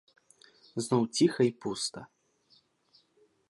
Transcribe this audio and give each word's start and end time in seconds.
Зноў 0.85 1.03
ціха 1.19 1.41
й 1.49 1.51
пуста. 1.65 1.99